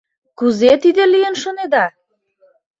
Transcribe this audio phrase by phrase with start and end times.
[0.39, 1.85] Кузе тиде лийын шонеда?